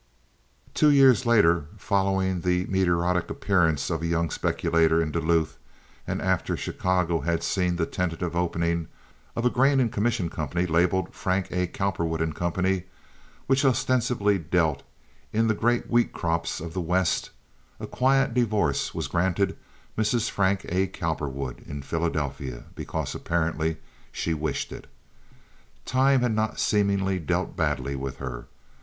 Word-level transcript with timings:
Two 0.73 0.89
years 0.89 1.27
later, 1.27 1.67
following 1.77 2.41
the 2.41 2.65
meteoric 2.65 3.29
appearance 3.29 3.91
of 3.91 4.01
a 4.01 4.07
young 4.07 4.31
speculator 4.31 4.99
in 4.99 5.11
Duluth, 5.11 5.59
and 6.07 6.23
after 6.23 6.57
Chicago 6.57 7.19
had 7.19 7.43
seen 7.43 7.75
the 7.75 7.85
tentative 7.85 8.35
opening 8.35 8.87
of 9.35 9.45
a 9.45 9.51
grain 9.51 9.79
and 9.79 9.91
commission 9.91 10.27
company 10.27 10.65
labeled 10.65 11.13
Frank 11.13 11.51
A. 11.51 11.67
Cowperwood 11.67 12.33
& 12.33 12.33
Co., 12.33 12.81
which 13.45 13.63
ostensibly 13.63 14.39
dealt 14.39 14.81
in 15.31 15.47
the 15.47 15.53
great 15.53 15.87
wheat 15.87 16.13
crops 16.13 16.59
of 16.59 16.73
the 16.73 16.81
West, 16.81 17.29
a 17.79 17.85
quiet 17.85 18.33
divorce 18.33 18.95
was 18.95 19.07
granted 19.07 19.55
Mrs. 19.95 20.31
Frank 20.31 20.65
A. 20.69 20.87
Cowperwood 20.87 21.61
in 21.67 21.83
Philadelphia, 21.83 22.63
because 22.73 23.13
apparently 23.13 23.77
she 24.11 24.33
wished 24.33 24.71
it. 24.71 24.87
Time 25.85 26.21
had 26.21 26.33
not 26.33 26.59
seemingly 26.59 27.19
dealt 27.19 27.55
badly 27.55 27.95
with 27.95 28.17
her. 28.17 28.47